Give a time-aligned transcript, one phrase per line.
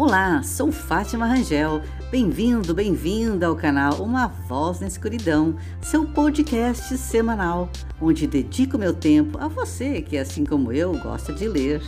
[0.00, 1.82] Olá, sou Fátima Rangel.
[2.08, 7.68] Bem-vindo, bem-vinda ao canal Uma Voz na Escuridão, seu podcast semanal,
[8.00, 11.82] onde dedico meu tempo a você que, assim como eu, gosta de ler.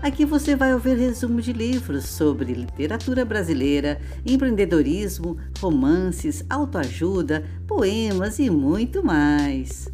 [0.00, 8.48] Aqui você vai ouvir resumo de livros sobre literatura brasileira, empreendedorismo, romances, autoajuda, poemas e
[8.48, 9.88] muito mais.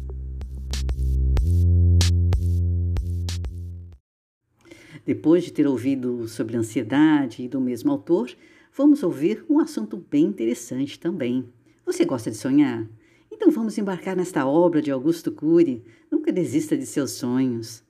[5.05, 8.31] Depois de ter ouvido sobre ansiedade do mesmo autor,
[8.75, 11.47] vamos ouvir um assunto bem interessante também.
[11.85, 12.89] Você gosta de sonhar?
[13.31, 15.83] Então vamos embarcar nesta obra de Augusto Cury.
[16.09, 17.83] Nunca desista de seus sonhos.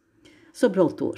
[0.51, 1.17] Sobre o autor.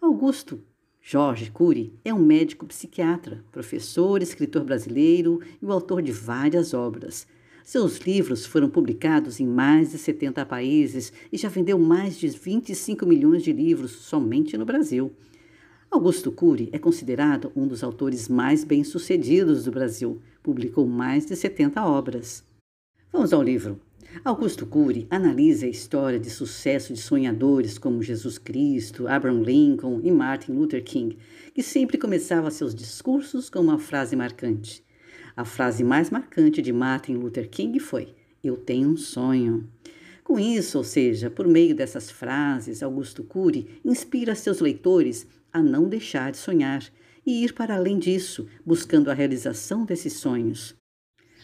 [0.00, 0.60] Augusto
[1.00, 7.24] Jorge Cury é um médico psiquiatra, professor, escritor brasileiro e o autor de várias obras.
[7.62, 13.06] Seus livros foram publicados em mais de 70 países e já vendeu mais de 25
[13.06, 15.12] milhões de livros somente no Brasil.
[15.90, 20.20] Augusto Cury é considerado um dos autores mais bem-sucedidos do Brasil.
[20.42, 22.44] Publicou mais de 70 obras.
[23.12, 23.80] Vamos ao livro.
[24.24, 30.10] Augusto Cury analisa a história de sucesso de sonhadores como Jesus Cristo, Abraham Lincoln e
[30.10, 31.16] Martin Luther King,
[31.54, 34.84] que sempre começava seus discursos com uma frase marcante.
[35.36, 39.68] A frase mais marcante de Martin Luther King foi: Eu tenho um sonho.
[40.26, 45.88] Com isso, ou seja, por meio dessas frases, Augusto Cury inspira seus leitores a não
[45.88, 46.82] deixar de sonhar
[47.24, 50.74] e ir para além disso, buscando a realização desses sonhos.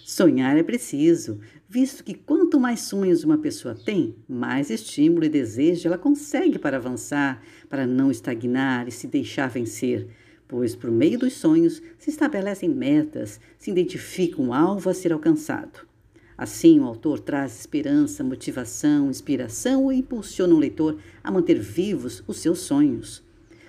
[0.04, 1.38] Sonhar é preciso,
[1.68, 6.76] visto que quanto mais sonhos uma pessoa tem, mais estímulo e desejo ela consegue para
[6.76, 10.08] avançar, para não estagnar e se deixar vencer,
[10.48, 15.91] pois por meio dos sonhos se estabelecem metas, se identifica um alvo a ser alcançado.
[16.36, 22.38] Assim, o autor traz esperança, motivação, inspiração e impulsiona o leitor a manter vivos os
[22.38, 23.22] seus sonhos.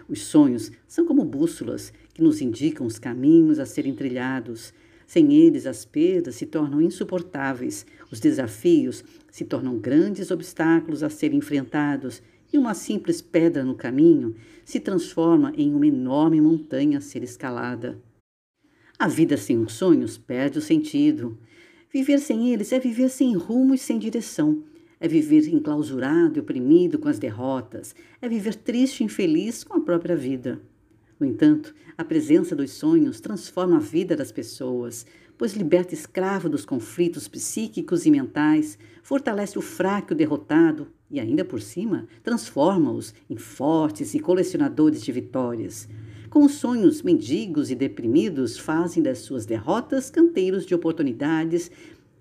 [0.07, 4.73] Os sonhos são como bússolas que nos indicam os caminhos a serem trilhados.
[5.07, 11.39] Sem eles, as perdas se tornam insuportáveis, os desafios se tornam grandes obstáculos a serem
[11.39, 12.21] enfrentados
[12.51, 17.99] e uma simples pedra no caminho se transforma em uma enorme montanha a ser escalada.
[18.97, 21.37] A vida sem os sonhos perde o sentido.
[21.93, 24.63] Viver sem eles é viver sem rumo e sem direção.
[24.99, 27.93] É viver enclausurado e oprimido com as derrotas.
[28.19, 30.59] É viver triste e infeliz com a própria vida.
[31.19, 35.05] No entanto, a presença dos sonhos transforma a vida das pessoas,
[35.37, 41.19] pois liberta escravo dos conflitos psíquicos e mentais, fortalece o fraco e o derrotado e,
[41.19, 45.87] ainda por cima, transforma-os em fortes e colecionadores de vitórias.
[46.33, 51.69] Com os sonhos mendigos e deprimidos, fazem das suas derrotas canteiros de oportunidades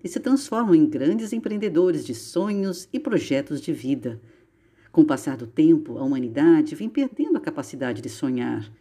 [0.03, 4.21] e se transformam em grandes empreendedores de sonhos e projetos de vida.
[4.91, 8.71] Com o passar do tempo, a humanidade vem perdendo a capacidade de sonhar.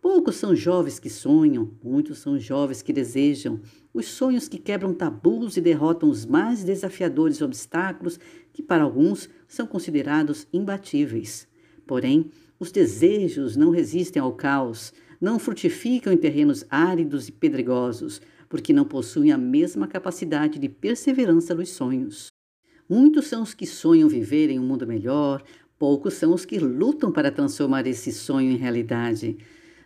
[0.00, 3.60] Poucos são jovens que sonham, muitos são jovens que desejam,
[3.92, 8.18] os sonhos que quebram tabus e derrotam os mais desafiadores obstáculos
[8.50, 11.46] que, para alguns, são considerados imbatíveis.
[11.86, 18.70] Porém, os desejos não resistem ao caos, não frutificam em terrenos áridos e pedregosos, porque
[18.70, 22.26] não possuem a mesma capacidade de perseverança dos sonhos.
[22.86, 25.42] Muitos são os que sonham viver em um mundo melhor,
[25.78, 29.38] poucos são os que lutam para transformar esse sonho em realidade.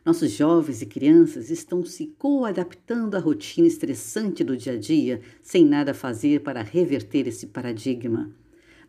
[0.05, 5.65] Nossos jovens e crianças estão se coadaptando à rotina estressante do dia a dia, sem
[5.65, 8.35] nada fazer para reverter esse paradigma.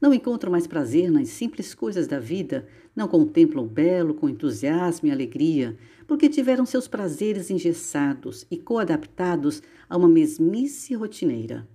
[0.06, 5.08] Não encontram mais prazer nas simples coisas da vida, não contemplam o belo com entusiasmo
[5.08, 11.68] e alegria, porque tiveram seus prazeres engessados e coadaptados a uma mesmice rotineira.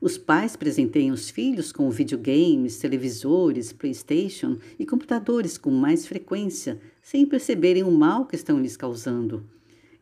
[0.00, 7.26] Os pais presenteiam os filhos com videogames, televisores, PlayStation e computadores com mais frequência, sem
[7.26, 9.44] perceberem o mal que estão lhes causando.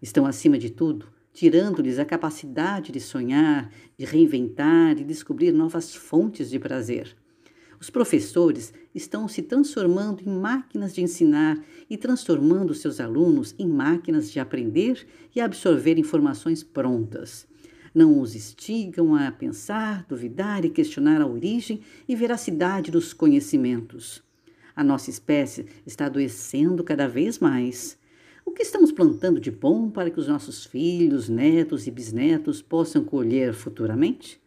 [0.03, 6.51] Estão, acima de tudo, tirando-lhes a capacidade de sonhar, de reinventar e descobrir novas fontes
[6.51, 7.17] de prazer.
[7.81, 11.59] Os professores estão se transformando em máquinas de ensinar
[11.89, 17.49] e transformando seus alunos em máquinas de aprender e absorver informações prontas.
[17.95, 24.23] Não os instigam a pensar, duvidar e questionar a origem e veracidade dos conhecimentos.
[24.77, 27.99] A nossa espécie está adoecendo cada vez mais.
[28.45, 33.03] O que estamos plantando de bom para que os nossos filhos, netos e bisnetos possam
[33.03, 34.39] colher futuramente?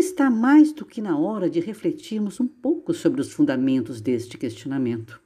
[0.00, 5.20] Está mais do que na hora de refletirmos um pouco sobre os fundamentos deste questionamento.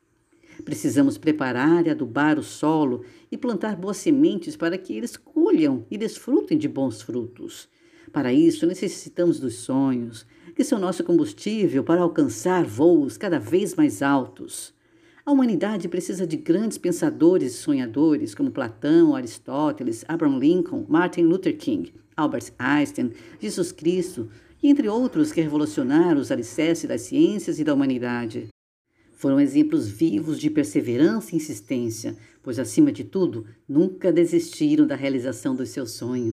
[0.65, 5.99] Precisamos preparar e adubar o solo e plantar boas sementes para que eles colham e
[5.99, 7.69] desfrutem de bons frutos.
[8.13, 14.03] Para isso, necessitamos dos sonhos, que são nosso combustível para alcançar voos cada vez mais
[14.03, 14.75] altos.
[15.25, 21.57] A humanidade precisa de grandes pensadores e sonhadores como Platão, Aristóteles, Abraham Lincoln, Martin Luther
[21.57, 24.29] King, Albert Einstein, Jesus Cristo
[24.63, 28.49] e entre outros que revolucionaram os alicerces das ciências e da humanidade.
[29.13, 35.55] Foram exemplos vivos de perseverança e insistência, pois, acima de tudo, nunca desistiram da realização
[35.55, 36.31] dos seus sonhos.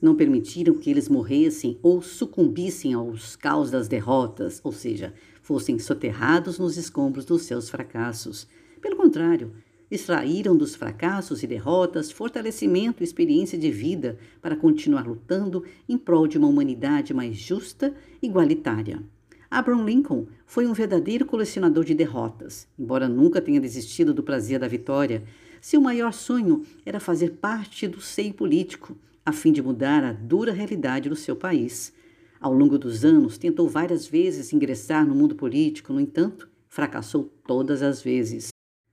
[0.00, 6.58] Não permitiram que eles morressem ou sucumbissem aos caos das derrotas, ou seja, fossem soterrados
[6.58, 8.46] nos escombros dos seus fracassos.
[8.80, 9.52] Pelo contrário,
[9.90, 16.26] extraíram dos fracassos e derrotas fortalecimento e experiência de vida para continuar lutando em prol
[16.26, 19.02] de uma humanidade mais justa e igualitária.
[19.50, 22.68] Abraham Lincoln foi um verdadeiro colecionador de derrotas.
[22.78, 25.24] Embora nunca tenha desistido do prazer da vitória,
[25.60, 28.96] seu maior sonho era fazer parte do seio político,
[29.26, 31.92] a fim de mudar a dura realidade do seu país.
[32.40, 37.82] Ao longo dos anos, tentou várias vezes ingressar no mundo político, no entanto, fracassou todas
[37.82, 38.50] as vezes.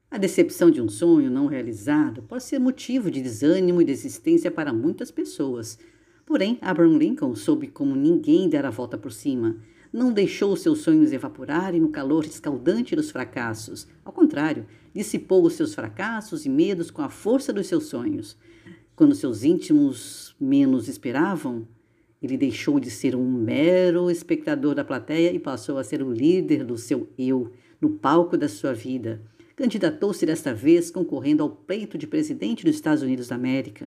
[0.09, 4.73] A decepção de um sonho não realizado pode ser motivo de desânimo e desistência para
[4.73, 5.77] muitas pessoas.
[6.25, 9.57] Porém, Abraham Lincoln soube como ninguém dar a volta por cima
[9.91, 13.87] não deixou seus sonhos evaporarem no calor escaldante dos fracassos.
[14.03, 18.37] Ao contrário, dissipou os seus fracassos e medos com a força dos seus sonhos.
[18.95, 21.67] Quando seus íntimos menos esperavam,
[22.21, 26.63] ele deixou de ser um mero espectador da plateia e passou a ser o líder
[26.63, 29.21] do seu eu, no palco da sua vida.
[29.57, 33.85] Candidatou-se desta vez concorrendo ao pleito de presidente dos Estados Unidos da América.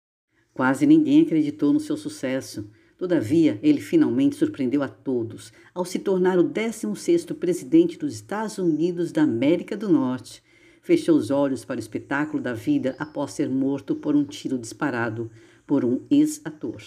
[0.54, 2.70] Quase ninguém acreditou no seu sucesso.
[2.96, 9.10] Todavia, ele finalmente surpreendeu a todos ao se tornar o 16º presidente dos Estados Unidos
[9.10, 10.40] da América do Norte.
[10.82, 15.28] Fechou os olhos para o espetáculo da vida após ser morto por um tiro disparado
[15.66, 16.80] por um ex-ator.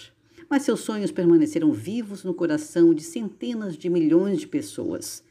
[0.48, 5.22] Mas seus sonhos permaneceram vivos no coração de centenas de milhões de pessoas.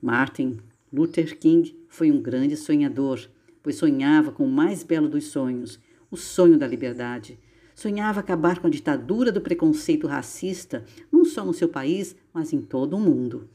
[0.00, 0.58] Martin
[0.96, 3.20] Luther King foi um grande sonhador,
[3.62, 5.78] pois sonhava com o mais belo dos sonhos,
[6.10, 7.38] o sonho da liberdade
[7.74, 10.82] sonhava acabar com a ditadura do preconceito racista,
[11.12, 13.50] não só no seu país, mas em todo o mundo.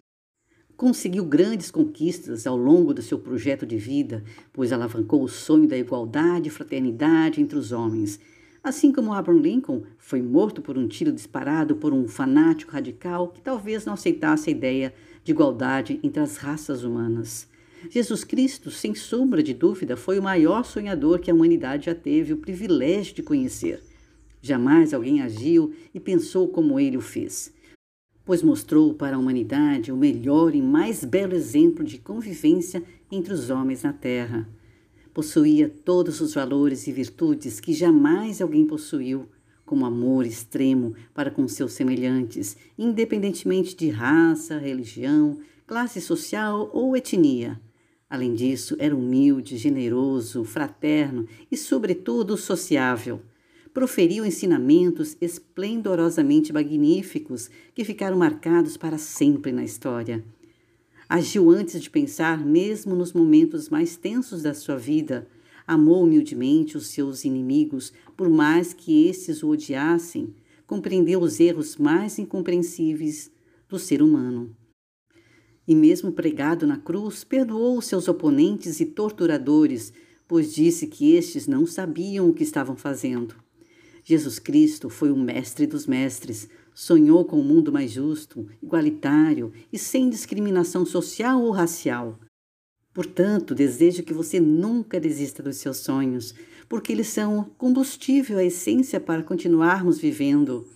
[0.77, 4.23] Conseguiu grandes conquistas ao longo do seu projeto de vida,
[4.53, 8.19] pois alavancou o sonho da igualdade e fraternidade entre os homens.
[8.63, 13.41] Assim como Abraham Lincoln foi morto por um tiro disparado por um fanático radical que
[13.41, 17.47] talvez não aceitasse a ideia de igualdade entre as raças humanas.
[17.89, 22.33] Jesus Cristo, sem sombra de dúvida, foi o maior sonhador que a humanidade já teve
[22.33, 23.81] o privilégio de conhecer.
[24.41, 27.53] Jamais alguém agiu e pensou como ele o fez,
[28.25, 33.49] pois mostrou para a humanidade o melhor e mais belo exemplo de convivência entre os
[33.49, 34.47] homens na Terra.
[35.13, 39.27] Possuía todos os valores e virtudes que jamais alguém possuiu,
[39.71, 47.57] como amor extremo para com seus semelhantes, independentemente de raça, religião, classe social ou etnia.
[48.09, 53.21] Além disso, era humilde, generoso, fraterno e, sobretudo, sociável
[53.73, 60.21] proferiu ensinamentos esplendorosamente magníficos que ficaram marcados para sempre na história.
[61.07, 65.25] Agiu antes de pensar, mesmo nos momentos mais tensos da sua vida.
[65.71, 70.35] Amou humildemente os seus inimigos, por mais que estes o odiassem.
[70.67, 73.31] Compreendeu os erros mais incompreensíveis
[73.69, 74.53] do ser humano.
[75.65, 79.93] E mesmo pregado na cruz, perdoou seus oponentes e torturadores,
[80.27, 83.33] pois disse que estes não sabiam o que estavam fazendo.
[84.03, 89.79] Jesus Cristo foi o mestre dos mestres, sonhou com um mundo mais justo, igualitário e
[89.79, 92.19] sem discriminação social ou racial.
[92.93, 96.35] Portanto, desejo que você nunca desista dos seus sonhos,
[96.67, 100.67] porque eles são combustível, a essência para continuarmos vivendo.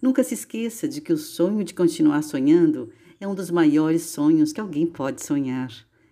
[0.00, 2.90] Nunca se esqueça de que o sonho de continuar sonhando
[3.20, 5.70] é um dos maiores sonhos que alguém pode sonhar.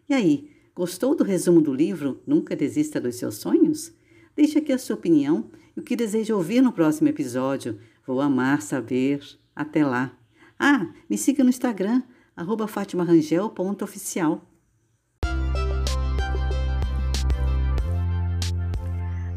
[0.08, 3.92] E aí, gostou do resumo do livro Nunca Desista dos Seus Sonhos?
[4.36, 7.78] Deixe aqui a sua opinião e o que deseja ouvir no próximo episódio.
[8.06, 9.20] Vou amar saber.
[9.56, 10.16] Até lá.
[10.58, 12.02] Ah, me siga no Instagram,
[12.36, 14.47] arroba fatimarangel.oficial.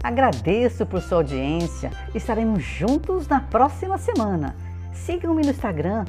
[0.04, 1.92] Agradeço por sua audiência.
[2.16, 4.56] Estaremos juntos na próxima semana.
[4.94, 6.06] Sigam-me no Instagram,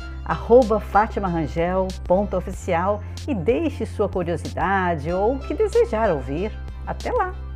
[0.80, 6.50] fatimarangel.oficial e deixe sua curiosidade ou o que desejar ouvir.
[6.86, 7.51] Até lá!